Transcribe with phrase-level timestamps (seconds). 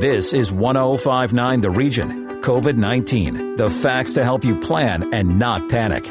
[0.00, 2.42] This is 1059 The Region.
[2.42, 3.56] COVID 19.
[3.56, 6.04] The facts to help you plan and not panic.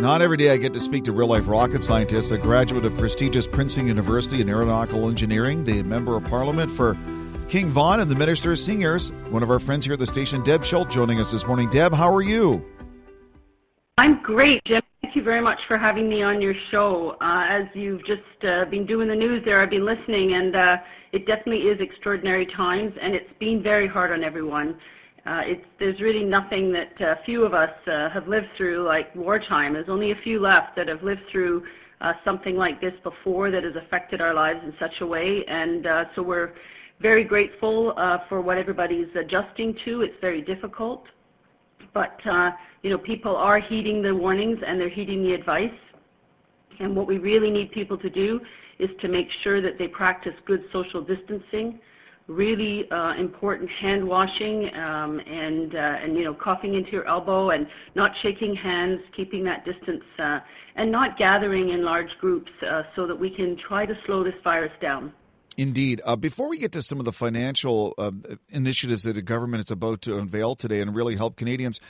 [0.00, 2.96] Not every day I get to speak to real life rocket scientist, a graduate of
[2.96, 6.96] prestigious Princeton University in aeronautical engineering, the member of parliament for
[7.50, 9.12] King Vaughan, and the Minister of Seniors.
[9.28, 11.68] One of our friends here at the station, Deb Schulte, joining us this morning.
[11.68, 12.64] Deb, how are you?
[13.98, 14.80] I'm great, Jim.
[15.02, 17.14] Thank you very much for having me on your show.
[17.20, 20.76] Uh, as you've just uh, been doing the news there, I've been listening, and uh,
[21.12, 24.76] it definitely is extraordinary times, and it's been very hard on everyone.
[25.26, 29.14] Uh, it's, there's really nothing that uh, few of us uh, have lived through like
[29.14, 29.74] wartime.
[29.74, 31.64] There's only a few left that have lived through
[32.00, 35.86] uh, something like this before that has affected our lives in such a way, and
[35.86, 36.52] uh, so we're
[37.00, 40.02] very grateful uh, for what everybody's adjusting to.
[40.02, 41.04] It's very difficult,
[41.94, 45.70] but uh, you know people are heeding the warnings and they're heeding the advice.
[46.80, 48.40] And what we really need people to do
[48.78, 51.80] is to make sure that they practice good social distancing,
[52.28, 57.50] really uh, important hand washing, um, and uh, and you know coughing into your elbow
[57.50, 60.40] and not shaking hands, keeping that distance, uh,
[60.76, 64.34] and not gathering in large groups, uh, so that we can try to slow this
[64.44, 65.12] virus down.
[65.58, 66.00] Indeed.
[66.04, 68.12] Uh, before we get to some of the financial uh,
[68.50, 71.80] initiatives that the government is about to unveil today and really help Canadians,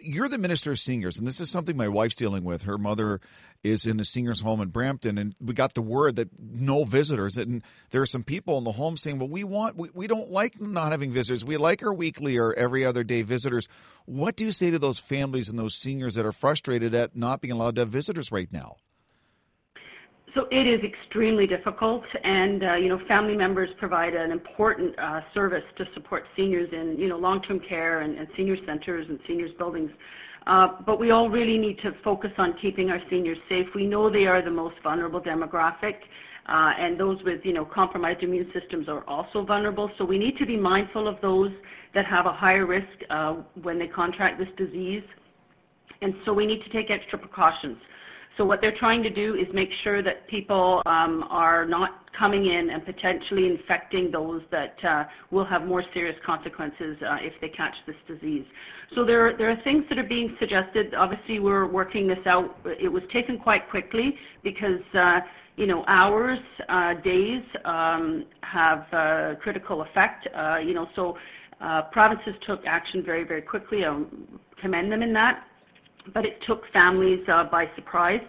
[0.00, 2.62] you're the Minister of Seniors, and this is something my wife's dealing with.
[2.62, 3.20] Her mother
[3.62, 7.36] is in a seniors' home in Brampton, and we got the word that no visitors.
[7.36, 10.30] And there are some people in the home saying, "Well, we want, we, we don't
[10.30, 11.44] like not having visitors.
[11.44, 13.68] We like our weekly or every other day visitors."
[14.06, 17.42] What do you say to those families and those seniors that are frustrated at not
[17.42, 18.76] being allowed to have visitors right now?
[20.38, 25.22] So it is extremely difficult, and uh, you know, family members provide an important uh,
[25.34, 29.50] service to support seniors in you know long-term care and, and senior centers and seniors
[29.58, 29.90] buildings.
[30.46, 33.66] Uh, but we all really need to focus on keeping our seniors safe.
[33.74, 35.96] We know they are the most vulnerable demographic,
[36.46, 39.90] uh, and those with you know compromised immune systems are also vulnerable.
[39.98, 41.50] So we need to be mindful of those
[41.94, 45.02] that have a higher risk uh, when they contract this disease,
[46.00, 47.78] and so we need to take extra precautions.
[48.38, 52.46] So what they're trying to do is make sure that people um, are not coming
[52.46, 57.48] in and potentially infecting those that uh, will have more serious consequences uh, if they
[57.48, 58.44] catch this disease.
[58.94, 60.94] So there, are things that are being suggested.
[60.94, 62.56] Obviously, we're working this out.
[62.64, 65.20] It was taken quite quickly because uh,
[65.56, 66.38] you know hours,
[67.02, 70.28] days um, have a critical effect.
[70.64, 71.18] You know, so
[71.90, 73.84] provinces took action very, very quickly.
[73.84, 74.00] I
[74.60, 75.44] commend them in that
[76.14, 78.20] but it took families uh, by surprise.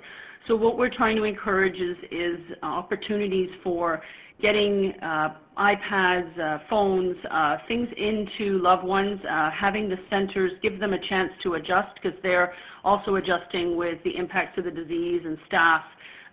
[0.48, 4.02] So what we're trying to encourage is, is opportunities for
[4.42, 10.80] getting uh, iPads, uh, phones, uh, things into loved ones, uh, having the centers give
[10.80, 12.54] them a chance to adjust because they're
[12.84, 15.84] also adjusting with the impacts of the disease and staff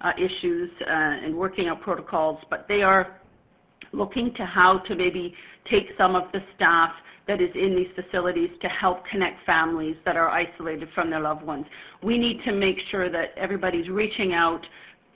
[0.03, 2.39] uh, issues uh, and working out protocols.
[2.49, 3.21] But they are
[3.93, 5.35] looking to how to maybe
[5.69, 6.93] take some of the staff
[7.27, 11.43] that is in these facilities to help connect families that are isolated from their loved
[11.43, 11.67] ones.
[12.03, 14.65] We need to make sure that everybody's reaching out,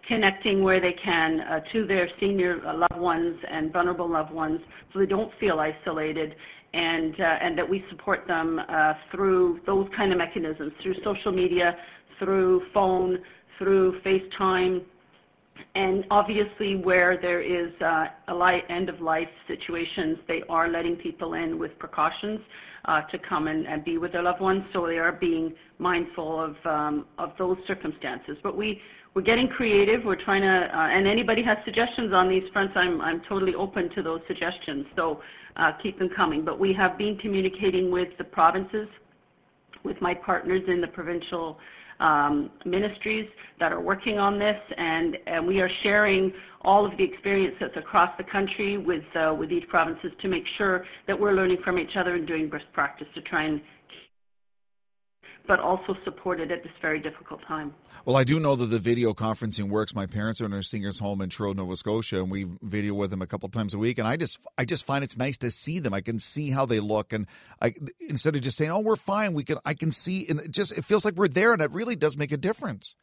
[0.06, 4.60] connecting where they can uh, to their senior uh, loved ones and vulnerable loved ones
[4.92, 6.34] so they don't feel isolated
[6.74, 11.32] and, uh, and that we support them uh, through those kind of mechanisms, through social
[11.32, 11.76] media,
[12.18, 13.18] through phone,
[13.58, 14.82] through FaceTime,
[16.10, 21.34] obviously, where there is uh, a light, end of life situations, they are letting people
[21.34, 22.40] in with precautions
[22.86, 24.64] uh, to come and, be with their loved ones.
[24.72, 27.06] So they are being mindful of um,
[27.38, 28.36] those circumstances.
[29.12, 30.04] We're getting creative.
[30.04, 34.02] We're trying to, uh, and anybody has suggestions on these fronts, I'm totally open to
[34.02, 34.86] those suggestions.
[34.96, 35.20] So
[35.82, 36.44] keep them coming.
[36.44, 38.88] But we have been communicating with the provinces,
[39.84, 41.58] with my partners in the provincial
[42.64, 43.28] ministries
[43.58, 45.16] that are working on this, and,
[45.46, 49.66] we are sharing all of the experience that's across the country with, uh, with each
[49.68, 53.22] provinces to make sure that we're learning from each other and doing best practice to
[53.22, 53.60] try and
[55.46, 57.74] but also supported at this very difficult time.
[58.04, 59.94] Well, I do know that the video conferencing works.
[59.94, 63.10] My parents are in a seniors' home in Truro, Nova Scotia, and we video with
[63.10, 63.98] them a couple times a week.
[63.98, 65.92] And I just, I just find it's nice to see them.
[65.92, 67.26] I can see how they look, and
[67.60, 67.74] I
[68.08, 70.72] instead of just saying, "Oh, we're fine," we can, I can see, and it just
[70.72, 72.96] it feels like we're there, and it really does make a difference.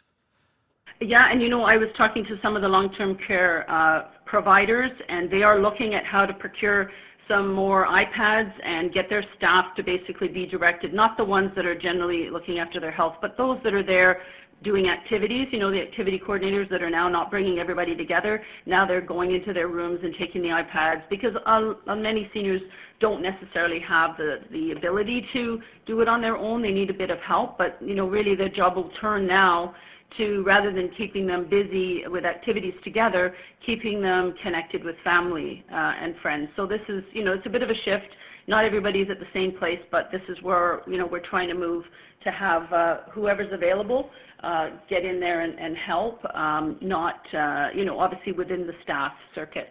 [0.99, 4.91] Yeah, and you know, I was talking to some of the long-term care uh, providers,
[5.09, 6.89] and they are looking at how to procure
[7.27, 11.65] some more iPads and get their staff to basically be directed, not the ones that
[11.65, 14.21] are generally looking after their health, but those that are there
[14.63, 18.43] doing activities, you know, the activity coordinators that are now not bringing everybody together.
[18.65, 22.61] Now they're going into their rooms and taking the iPads because uh, many seniors
[22.99, 26.63] don't necessarily have the, the ability to do it on their own.
[26.63, 29.75] They need a bit of help, but, you know, really their job will turn now
[30.17, 35.93] to rather than keeping them busy with activities together, keeping them connected with family uh,
[36.01, 36.49] and friends.
[36.55, 38.07] So this is, you know, it's a bit of a shift.
[38.47, 41.53] Not everybody's at the same place, but this is where, you know, we're trying to
[41.53, 41.83] move
[42.23, 44.09] to have uh, whoever's available
[44.41, 48.73] uh, get in there and, and help, um, not, uh, you know, obviously within the
[48.83, 49.69] staff circuit.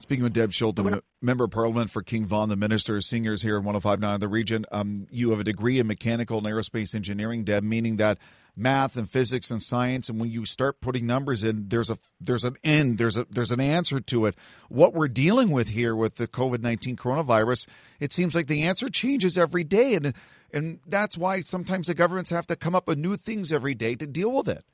[0.00, 3.58] Speaking with Deb Schulte, Member of Parliament for King Vaughan, the Minister of Seniors here
[3.58, 7.62] in 1059 the region, um, you have a degree in mechanical and aerospace engineering, Deb,
[7.62, 8.16] meaning that
[8.56, 12.44] math and physics and science, and when you start putting numbers in, there's a there's
[12.44, 14.34] an end, there's a there's an answer to it.
[14.70, 17.66] What we're dealing with here with the COVID nineteen coronavirus,
[18.00, 20.14] it seems like the answer changes every day, and
[20.50, 23.94] and that's why sometimes the governments have to come up with new things every day
[23.96, 24.64] to deal with it.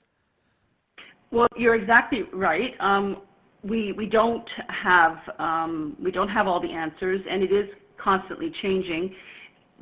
[1.32, 2.74] Well, you're exactly right.
[2.78, 3.18] Um,
[3.62, 7.68] we we don't have um, we don't have all the answers, and it is
[7.98, 9.14] constantly changing.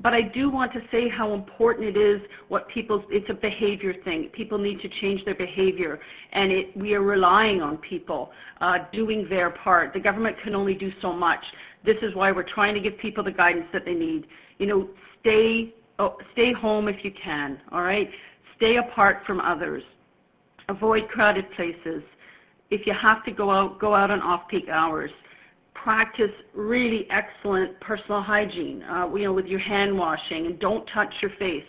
[0.02, 2.20] But I do want to say how important it is.
[2.48, 4.28] What people it's a behavior thing.
[4.32, 6.00] People need to change their behavior,
[6.32, 9.92] and we are relying on people uh, doing their part.
[9.92, 11.44] The government can only do so much.
[11.84, 14.26] This is why we're trying to give people the guidance that they need.
[14.58, 14.88] You know,
[15.20, 17.60] stay oh, stay home if you can.
[17.70, 18.10] All right,
[18.56, 19.82] stay apart from others.
[20.68, 22.02] Avoid crowded places
[22.70, 25.10] if you have to go out, go out on off-peak hours.
[25.74, 31.12] Practice really excellent personal hygiene, uh, you know, with your hand washing, and don't touch
[31.20, 31.64] your face.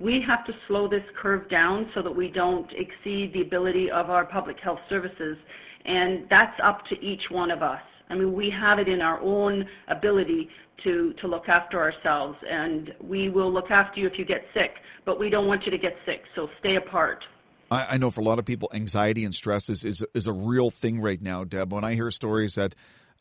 [0.00, 4.10] We have to slow this curve down so that we don't exceed the ability of
[4.10, 5.36] our public health services,
[5.84, 7.82] and that's up to each one of us.
[8.08, 10.48] I mean, we have it in our own ability
[10.84, 14.76] to, to look after ourselves, and we will look after you if you get sick,
[15.04, 17.24] but we don't want you to get sick, so stay apart.
[17.70, 20.32] I, I know for a lot of people, anxiety and stress is, is, is a
[20.32, 21.72] real thing right now, Deb.
[21.72, 22.74] When I hear stories that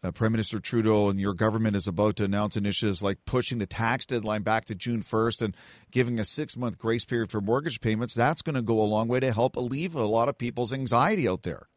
[0.04, 3.66] uh, Prime Minister Trudeau and your government is about to announce initiatives like pushing the
[3.66, 5.58] tax deadline back to June 1st and
[5.92, 9.08] giving a six month grace period for mortgage payments, that's going to go a long
[9.08, 11.68] way to help alleviate a lot of people's anxiety out there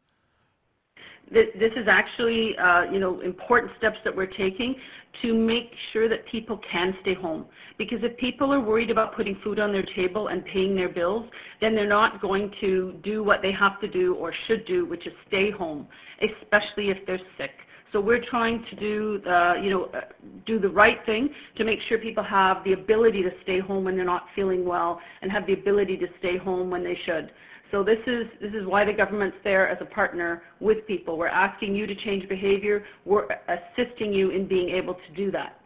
[1.31, 4.75] this is actually, uh, you know, important steps that we're taking
[5.21, 7.45] to make sure that people can stay home.
[7.77, 11.29] Because if people are worried about putting food on their table and paying their bills,
[11.59, 15.07] then they're not going to do what they have to do or should do, which
[15.07, 15.87] is stay home,
[16.21, 17.51] especially if they're sick.
[17.91, 20.01] So we're trying to do the, you know, uh,
[20.45, 23.97] do the right thing to make sure people have the ability to stay home when
[23.97, 27.31] they're not feeling well and have the ability to stay home when they should.
[27.71, 31.17] So this is, this is why the government's there as a partner with people.
[31.17, 32.85] We're asking you to change behavior.
[33.05, 35.57] We're assisting you in being able to do that.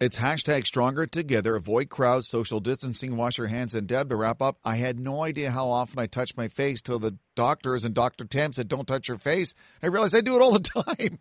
[0.00, 1.56] It's hashtag stronger together.
[1.56, 3.74] Avoid crowds, social distancing, wash your hands.
[3.74, 6.80] And Deb, to wrap up, I had no idea how often I touched my face
[6.80, 8.24] till the doctors and Dr.
[8.24, 9.54] Tam said, don't touch your face.
[9.82, 11.18] I realized I do it all the time.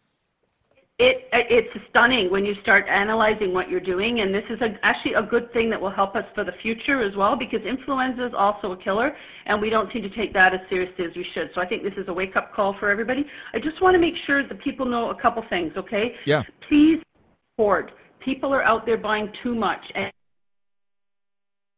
[1.00, 5.14] It, it's stunning when you start analyzing what you're doing, and this is a, actually
[5.14, 8.34] a good thing that will help us for the future as well, because influenza is
[8.36, 9.16] also a killer,
[9.46, 11.52] and we don't seem to take that as seriously as we should.
[11.54, 13.28] So I think this is a wake-up call for everybody.
[13.54, 16.16] I just want to make sure that people know a couple things, okay?
[16.26, 16.42] Yeah.
[16.68, 17.00] Please
[17.60, 17.92] hoard.
[18.20, 20.12] People are out there buying too much, and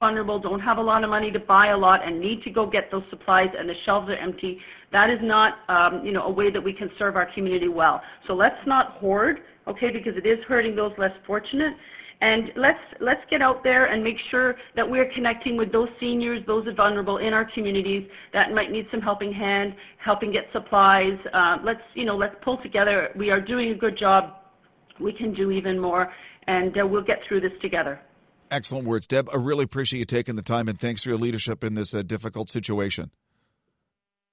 [0.01, 2.66] vulnerable, don't have a lot of money to buy a lot, and need to go
[2.66, 4.57] get those supplies, and the shelves are empty.
[4.94, 8.01] That is not, um, you know, a way that we can serve our community well.
[8.25, 11.75] So let's not hoard, okay, because it is hurting those less fortunate.
[12.22, 16.45] And let's let's get out there and make sure that we're connecting with those seniors,
[16.48, 21.18] those vulnerable in our communities that might need some helping hand, helping get supplies.
[21.34, 23.10] Uh, let's you know let's pull together.
[23.18, 24.36] We are doing a good job.
[24.98, 26.10] We can do even more,
[26.48, 28.00] and uh, we'll get through this together.
[28.51, 29.30] Excellent words, Deb.
[29.31, 32.02] I really appreciate you taking the time, and thanks for your leadership in this uh,
[32.02, 33.12] difficult situation.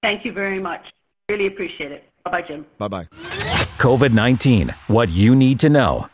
[0.02, 0.93] Thank you very much.
[1.29, 2.05] Really appreciate it.
[2.25, 2.67] Bye bye, Jim.
[2.79, 3.05] Bye bye.
[3.79, 6.07] COVID 19, what you need to know.